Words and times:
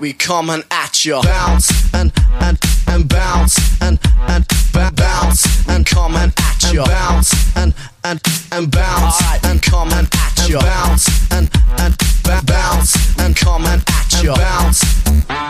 we 0.00 0.14
coming 0.14 0.62
at 0.70 1.04
you. 1.04 1.20
Bounce 1.22 1.70
and 1.92 2.12
and 2.40 2.58
and 2.88 3.08
bounce 3.08 3.82
and 3.82 3.98
and 4.28 4.46
bounce 4.96 5.68
and 5.68 5.84
coming 5.84 6.32
at 6.38 6.72
you. 6.72 6.84
Bounce 6.84 7.56
and 7.56 7.74
and 8.04 8.20
and 8.50 8.70
bounce 8.70 9.44
and 9.44 9.62
coming 9.62 10.08
at 10.12 10.48
you. 10.48 10.56
And 10.56 10.64
bounce 10.64 11.32
and 11.32 11.50
and 11.78 12.46
bounce 12.46 13.18
and 13.18 13.36
coming 13.36 13.82
at 13.86 14.22
you. 14.22 14.34
Bounce. 14.34 15.49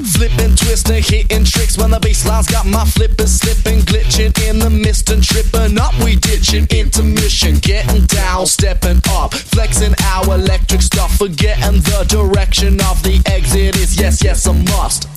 Flipping, 0.00 0.56
twisting, 0.56 1.02
hitting 1.02 1.44
tricks 1.44 1.76
when 1.76 1.90
the 1.90 2.00
bassline's 2.00 2.46
got 2.46 2.66
my 2.66 2.84
flippers 2.84 3.32
slipping, 3.40 3.80
glitching 3.80 4.32
in 4.48 4.58
the 4.58 4.70
mist 4.70 5.10
and 5.10 5.22
tripping 5.22 5.78
up. 5.78 5.94
We 6.02 6.16
ditching 6.16 6.66
intermission, 6.70 7.56
getting 7.58 8.06
down, 8.06 8.46
stepping 8.46 9.00
up, 9.10 9.34
flexing 9.34 9.94
our 10.04 10.34
electric 10.34 10.82
stuff, 10.82 11.16
forgetting 11.18 11.80
the 11.82 12.04
direction 12.08 12.80
of 12.88 13.02
the 13.02 13.22
exit 13.26 13.76
is 13.76 14.00
yes, 14.00 14.24
yes, 14.24 14.46
a 14.46 14.54
must. 14.54 15.08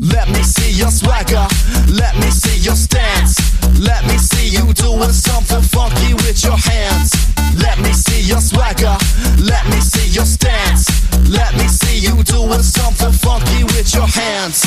Let 0.00 0.28
me 0.28 0.42
see 0.42 0.70
your 0.70 0.90
swagger, 0.90 1.46
let 1.88 2.16
me 2.20 2.30
see 2.30 2.58
your 2.60 2.76
stance, 2.76 3.40
let 3.80 4.04
me 4.06 4.18
see 4.18 4.48
you 4.48 4.72
doing 4.74 5.12
something 5.12 5.62
funky 5.62 6.14
with 6.14 6.44
your 6.44 6.56
hands. 6.56 7.12
Let 7.56 7.80
me 7.80 7.92
see 7.92 8.20
your 8.20 8.40
swagger, 8.40 8.96
let 9.38 9.66
me 9.68 9.80
see 9.80 10.08
your 10.08 10.24
stance. 10.24 10.99
Let 11.28 11.54
me 11.56 11.66
see 11.68 11.98
you 11.98 12.22
doing 12.24 12.62
something 12.62 13.12
funky 13.12 13.64
with 13.64 13.94
your 13.94 14.06
hands. 14.06 14.66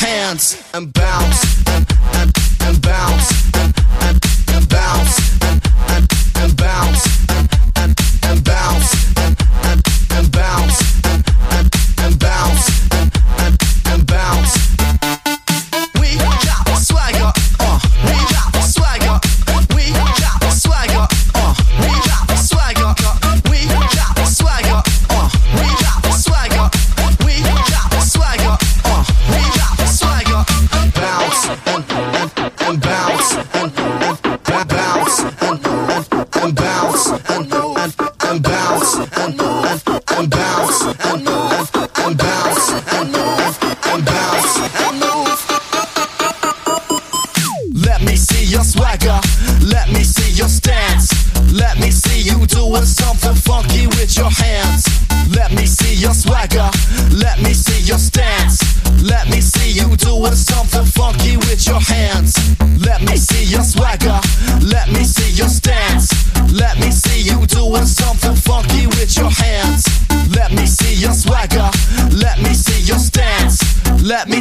Pants 0.00 0.74
and 0.74 0.97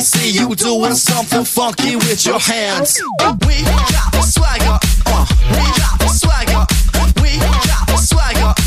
see 0.07 0.31
you 0.31 0.55
doing 0.55 0.93
something 0.93 1.43
funky 1.43 1.97
with 1.97 2.25
your 2.25 2.39
hands. 2.39 3.01
We 3.45 3.61
got 3.63 4.11
the 4.13 4.21
swagger, 4.21 4.79
uh, 5.05 5.25
we 5.51 5.65
got 5.75 5.99
the 5.99 6.07
swagger, 6.07 6.63
we 7.21 7.37
got 7.37 7.87
the 7.87 7.97
swagger. 7.97 8.66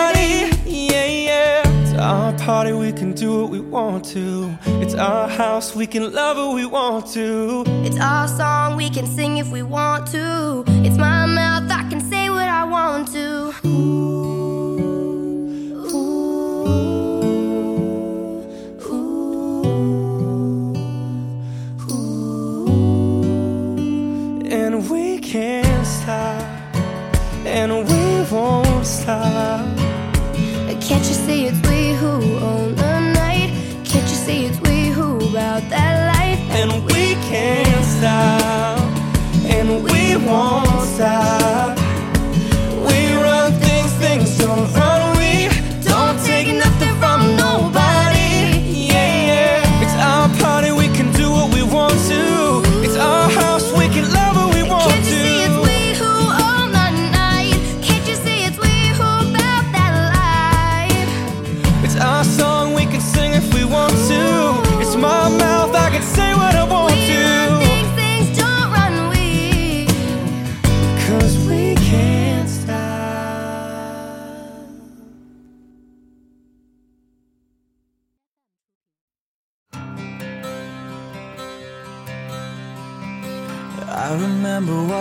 Yeah, 2.11 2.17
yeah. 2.17 2.33
It's 2.33 2.41
our 2.41 2.45
party, 2.45 2.73
we 2.73 2.91
can 2.91 3.13
do 3.13 3.41
what 3.41 3.51
we 3.51 3.59
want 3.59 4.05
to. 4.05 4.57
It's 4.81 4.95
our 4.95 5.29
house, 5.29 5.75
we 5.75 5.87
can 5.87 6.13
love 6.13 6.37
who 6.37 6.55
we 6.55 6.65
want 6.65 7.07
to. 7.13 7.63
It's 7.85 7.99
our 7.99 8.27
song, 8.27 8.75
we 8.75 8.89
can 8.89 9.07
sing 9.07 9.37
if 9.37 9.49
we 9.49 9.63
want 9.63 10.07
to. 10.11 10.63
It's 10.83 10.97
my 10.97 11.25
mouth, 11.25 11.71
I 11.71 11.87
can 11.89 12.01
say 12.01 12.29
what 12.29 12.47
I 12.47 12.63
want 12.65 13.07
to. 13.13 13.53
And 24.51 24.89
we 24.89 25.19
can't 25.19 25.87
stop, 25.87 26.43
and 27.45 27.87
we 27.87 28.25
won't 28.29 28.85
stop. 28.85 29.70
Can't 30.91 31.07
you 31.07 31.13
see 31.13 31.45
it's 31.45 31.69
we 31.69 31.93
who 31.93 32.11
own 32.39 32.75
the 32.75 32.99
night? 33.13 33.49
Can't 33.85 34.09
you 34.09 34.19
see 34.25 34.47
it's 34.47 34.59
we 34.59 34.87
who 34.87 35.15
about 35.29 35.61
that 35.69 35.93
life? 36.13 36.37
And 36.59 36.83
we 36.83 37.13
can't 37.31 37.85
stop, 37.85 38.77
and 39.45 39.85
we 39.85 40.17
won't 40.17 40.81
stop. 40.89 41.77
We 42.85 43.13
run 43.23 43.53
things, 43.53 43.93
things 44.03 44.37
don't 44.37 44.69
run. 44.73 45.00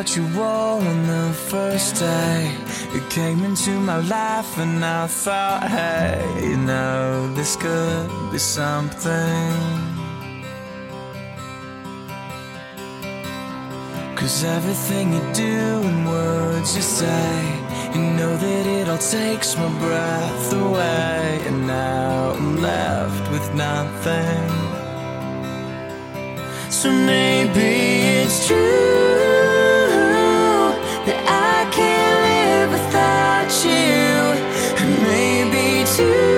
You 0.08 0.26
wore 0.34 0.80
on 0.90 1.06
the 1.06 1.32
first 1.50 1.96
day. 1.96 2.56
You 2.94 3.02
came 3.10 3.44
into 3.44 3.70
my 3.70 3.98
life, 3.98 4.56
and 4.56 4.82
I 4.82 5.06
thought, 5.06 5.62
hey, 5.68 6.24
you 6.42 6.56
know, 6.56 7.32
this 7.34 7.54
could 7.56 8.08
be 8.32 8.38
something. 8.38 9.52
Cause 14.16 14.42
everything 14.44 15.12
you 15.12 15.24
do 15.34 15.58
and 15.88 16.06
words 16.08 16.74
you 16.76 16.82
say, 16.82 17.32
you 17.94 18.02
know 18.18 18.34
that 18.36 18.66
it 18.66 18.88
all 18.88 18.98
takes 18.98 19.54
my 19.56 19.68
breath 19.78 20.52
away. 20.52 21.40
And 21.46 21.66
now 21.66 22.32
I'm 22.38 22.62
left 22.62 23.30
with 23.30 23.46
nothing. 23.54 24.50
So 26.70 26.90
maybe 26.90 27.70
it's 28.22 28.46
true 28.46 29.29
you. 33.64 34.40
Maybe 35.02 35.84
two 35.84 36.29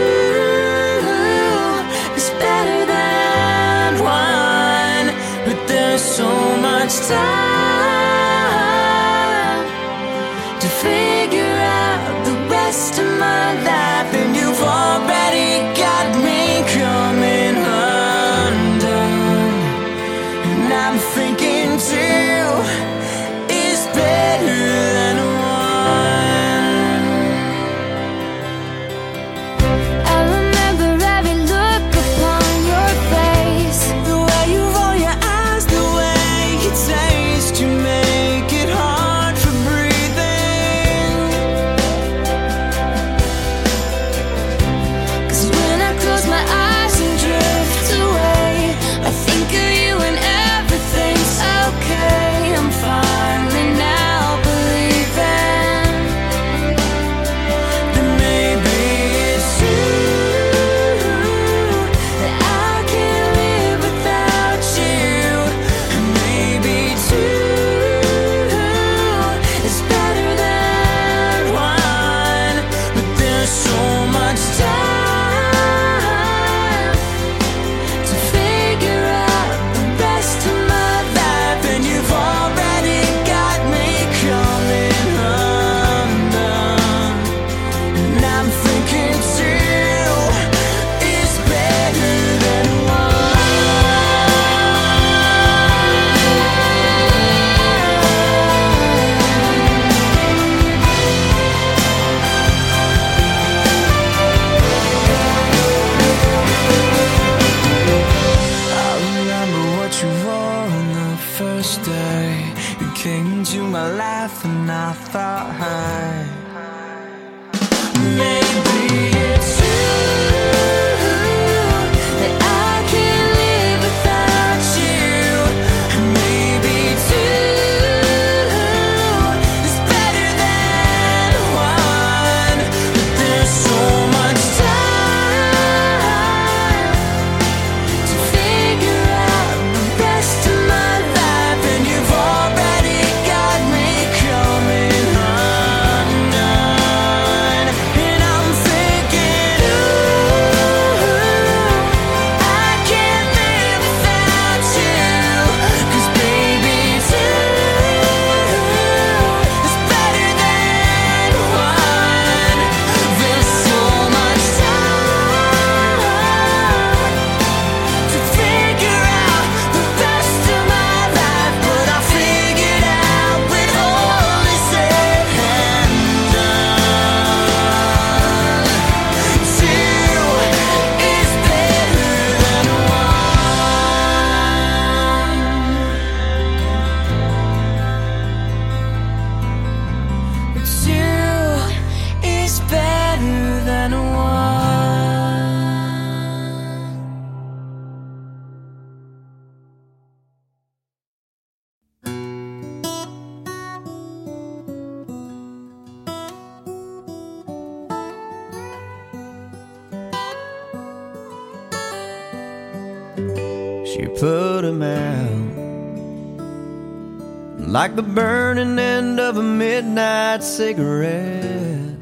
like 217.72 217.96
the 217.96 218.02
burning 218.02 218.78
end 218.78 219.18
of 219.18 219.38
a 219.38 219.42
midnight 219.42 220.44
cigarette. 220.44 221.96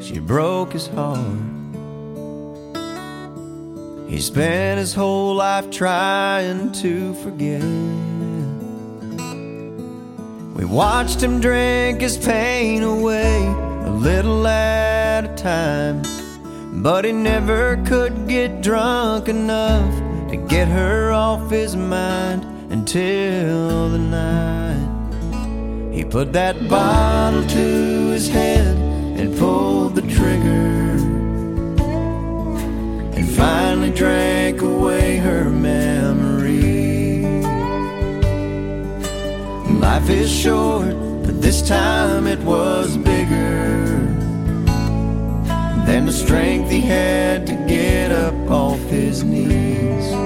She 0.00 0.18
broke 0.18 0.72
his 0.72 0.86
heart. 0.86 1.20
He 4.08 4.18
spent 4.22 4.78
his 4.78 4.94
whole 4.94 5.34
life 5.34 5.70
trying 5.70 6.72
to 6.72 7.12
forget. 7.16 7.62
We 10.56 10.64
watched 10.64 11.22
him 11.22 11.38
drink 11.38 12.00
his 12.00 12.16
pain 12.16 12.82
away 12.82 13.44
a 13.84 13.90
little 13.90 14.46
at 14.46 15.26
a 15.26 15.34
time. 15.34 16.00
But 16.82 17.04
he 17.04 17.12
never 17.12 17.76
could 17.84 18.26
get 18.26 18.62
drunk 18.62 19.28
enough 19.28 19.94
to 20.30 20.36
get 20.48 20.68
her 20.68 21.12
off 21.12 21.50
his 21.50 21.76
mind 21.76 22.53
until 22.74 23.88
the 23.88 23.98
night 23.98 25.94
he 25.94 26.02
put 26.04 26.32
that 26.32 26.56
bottle 26.68 27.46
to 27.46 27.66
his 28.16 28.28
head 28.28 28.76
and 29.16 29.38
pulled 29.38 29.94
the 29.94 30.02
trigger 30.02 30.98
and 33.16 33.30
finally 33.30 33.92
drank 33.92 34.60
away 34.60 35.18
her 35.18 35.44
memory. 35.50 37.22
Life 39.78 40.10
is 40.10 40.28
short, 40.28 40.96
but 41.24 41.40
this 41.40 41.62
time 41.62 42.26
it 42.26 42.40
was 42.40 42.96
bigger 42.96 43.94
than 45.86 46.06
the 46.06 46.12
strength 46.24 46.68
he 46.72 46.80
had 46.80 47.46
to 47.46 47.54
get 47.68 48.10
up 48.10 48.34
off 48.50 48.80
his 48.86 49.22
knees. 49.22 50.23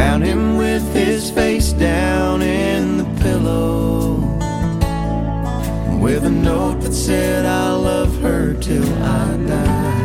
Found 0.00 0.24
him 0.24 0.56
with 0.56 0.94
his 0.94 1.30
face 1.30 1.74
down 1.74 2.40
in 2.40 2.96
the 2.96 3.08
pillow, 3.22 4.14
with 6.00 6.24
a 6.24 6.30
note 6.30 6.80
that 6.80 6.94
said, 6.94 7.44
I 7.44 7.72
love 7.72 8.18
her 8.22 8.54
till 8.54 8.88
I 9.04 9.36
die. 9.54 10.02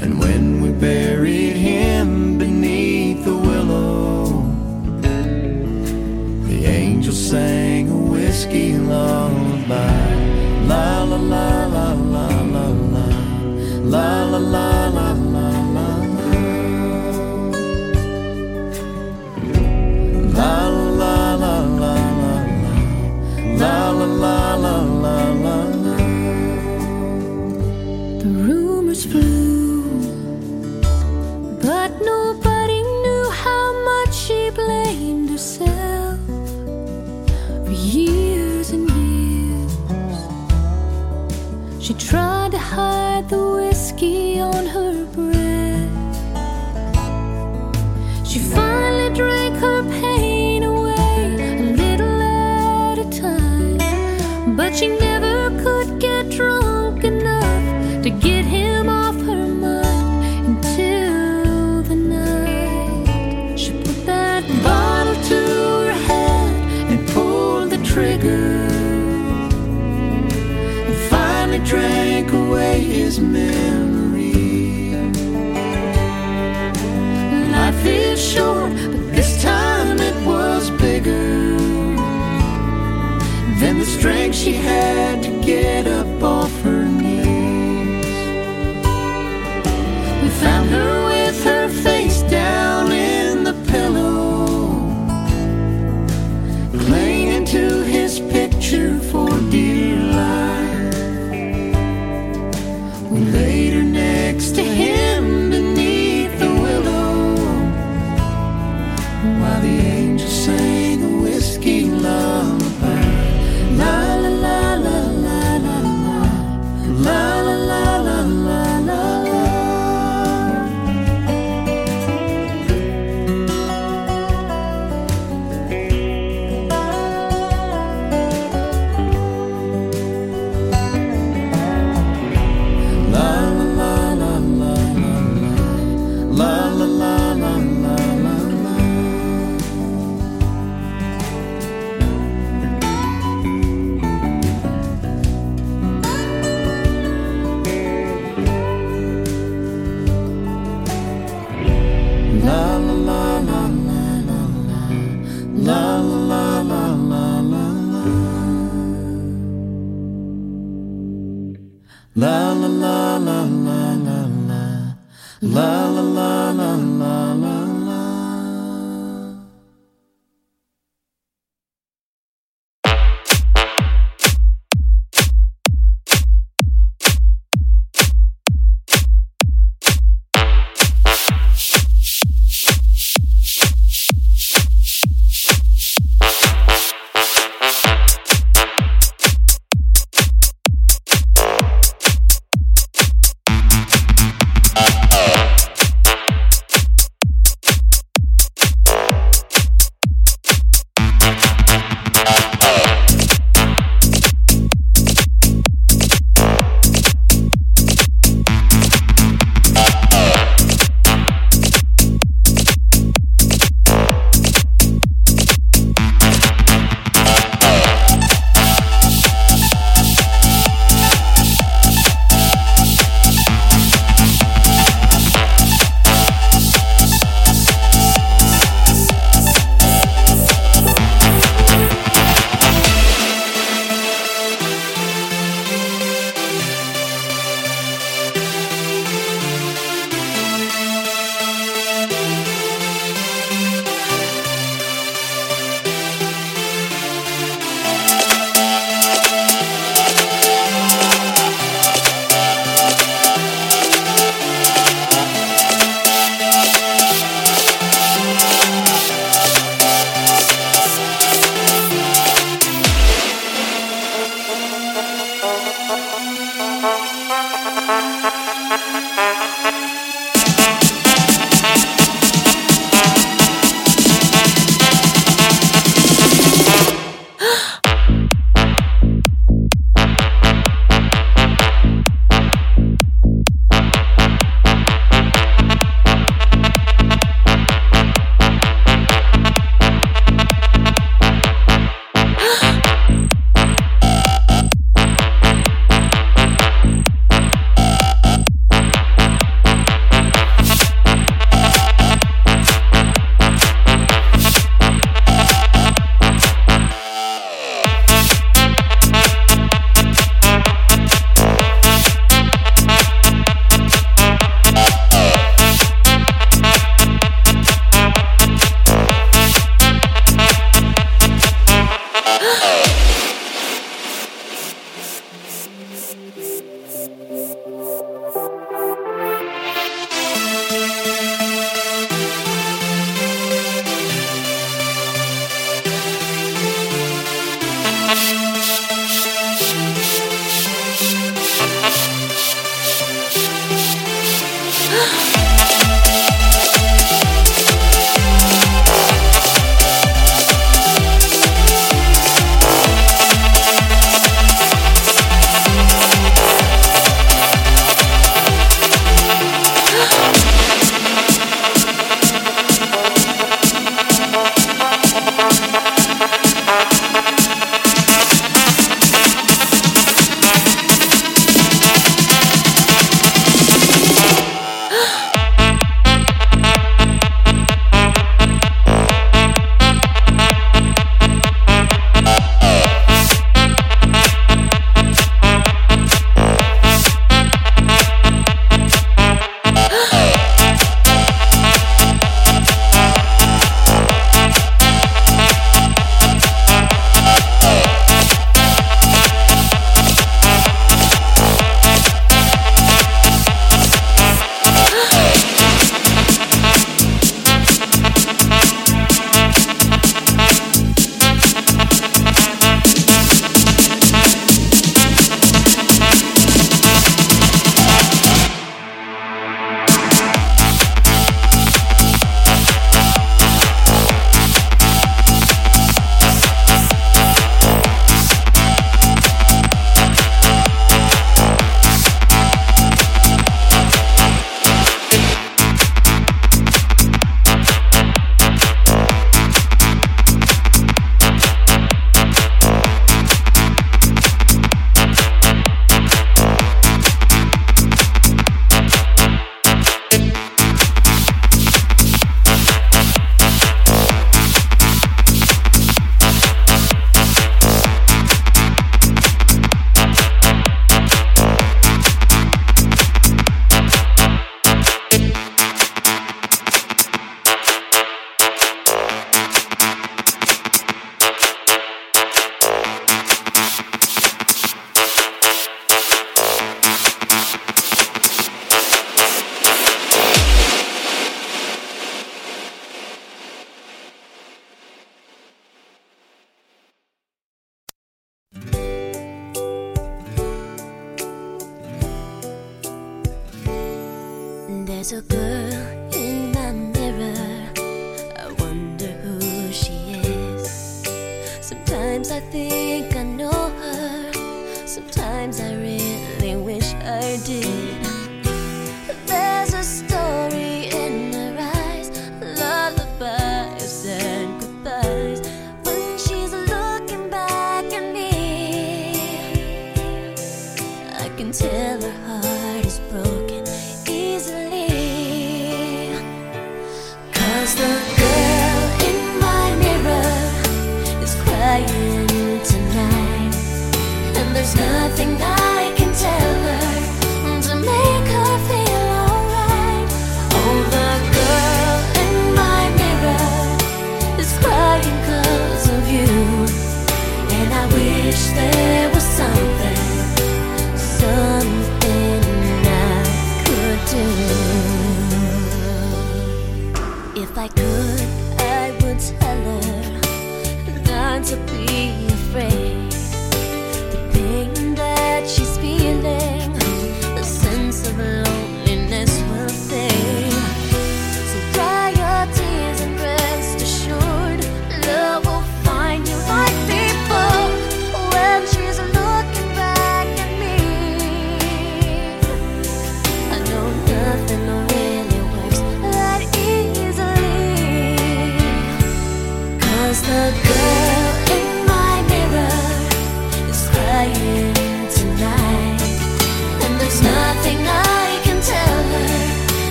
And 0.00 0.20
when 0.20 0.60
we 0.62 0.70
buried 0.70 1.56
him 1.56 2.38
beneath 2.38 3.24
the 3.24 3.36
willow, 3.36 4.44
the 6.48 6.66
angel 6.66 7.12
sang 7.12 7.90
a 7.90 7.96
whiskey 8.12 8.74
lullaby. 8.74 10.14
La 10.68 11.02
la 11.02 11.16
la 11.16 11.66
la 11.66 11.92
la 11.94 12.28
la 12.28 12.28
la 12.54 12.66
la 12.94 13.08
la 13.82 14.22
la 14.22 14.38
la 14.38 14.38
la 14.38 14.83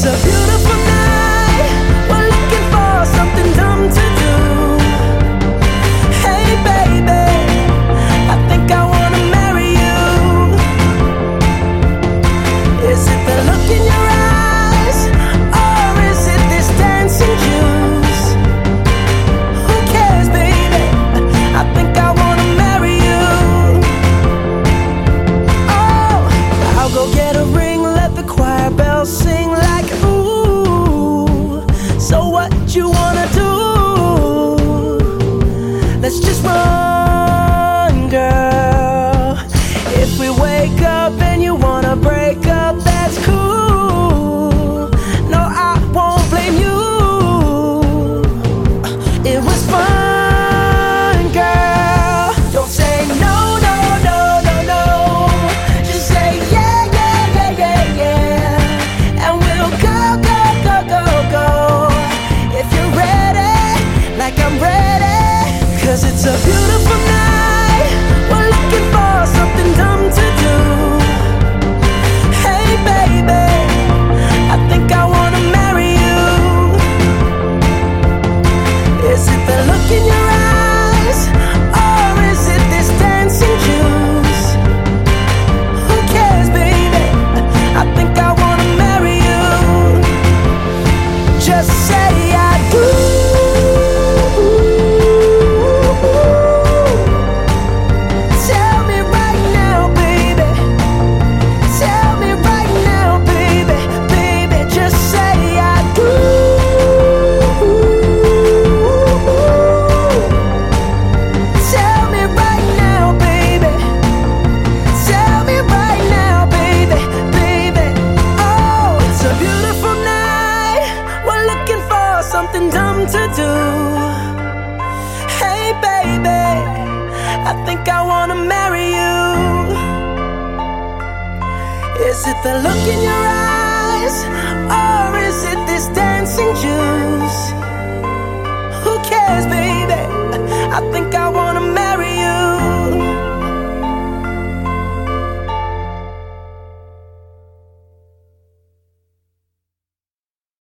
It's 0.00 0.06
a 0.06 0.12
beautiful 0.12 0.37